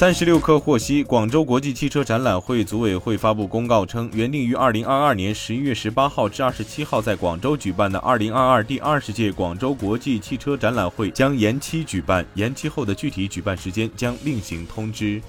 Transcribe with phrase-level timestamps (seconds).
[0.00, 15.20] 三十六氪获悉，广州国际汽车展览会组委会发布公告称，原定于二零二二年十一月十八号至二十七号在广州举办的二零二二第二十届广州国际汽车展览会将延期举办，延期后的具体举办时间将另行通知。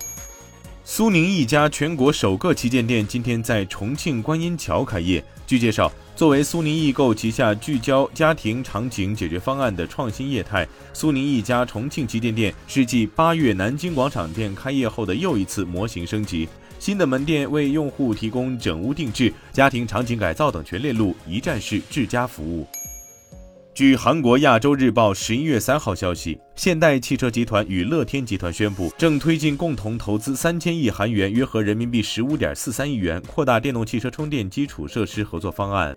[0.83, 5.23] 苏宁易家全国首个旗舰店今天在重庆观音桥开业。
[5.45, 16.49] 据介绍，作为苏宁易购旗下聚焦家庭场景解决方案的创新业态，苏宁易家重庆旗舰店是继八月南京广场店开业后的又一次模型升级。
[16.79, 22.65] 新的门店为用户提供整屋定制、家庭场景改造等全链路一站式智家服务。
[23.81, 35.95] 据韩国亚洲日报十一月三号消息，现代汽车集团与乐天集团宣布，正推进共同投资三千亿韩元（约合人民币十五点四三亿元），扩大电动汽车充电基础设施合作方案。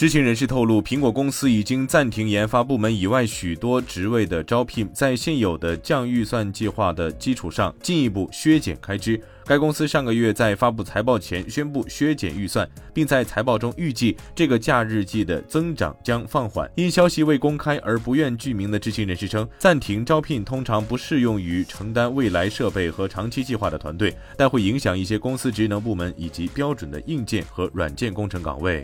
[0.00, 9.22] 知情人士透露，苹果公司已经暂停研发部门以外许多职位的招聘，在现有的降预算计划的基础上，进一步削减开支。
[9.44, 16.66] 该公司上个月在发布财报前宣布削减预算，并在财报中预计这个假日季的增长将放缓。
[16.76, 28.82] 因消息未公开而不愿具名的知情人士称，暂停招聘通常不适用于承担未来设备和长期计划的团队，但会影响一些公司职能部门以及标准的硬件和软件工程岗位。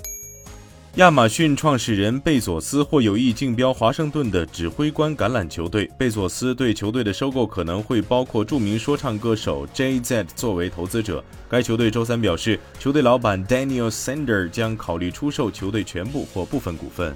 [0.96, 5.86] 亚马逊创始人贝佐斯或有意竞标华盛顿的指挥官橄榄球队。
[5.98, 11.22] 贝佐斯对球队的收购可能会包括著名说唱歌手 J.Z 作为投资者。
[11.50, 17.14] 该球队周三表示，球队老板 Daniel Sander 将考虑出售球队全部或部分股份。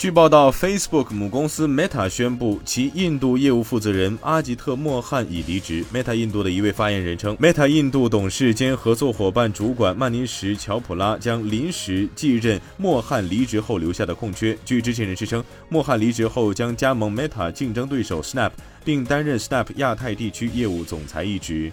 [0.00, 5.84] 据报道，Facebook 母公司 Meta 宣布，其印度业务负责人阿吉特·莫汉已离职。
[5.92, 14.56] Meta 印度的一位发言人称，Meta 印度董事兼合作伙伴主管曼尼什·乔普拉将临时继任莫汉离职后留下的空缺。
[14.64, 18.52] 据知情人士称，莫汉离职后将加盟 Meta 竞争对手 Snap，
[18.82, 21.70] 并担任 Snap 亚太地区业务总裁一职。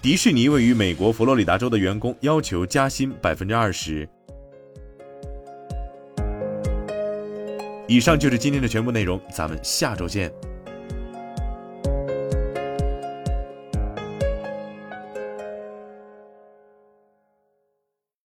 [0.00, 4.08] 迪士尼位于美国佛罗里达州的员工要求加薪百分之二十。
[7.88, 10.30] 以上就是今天的全部内容，咱们下周见。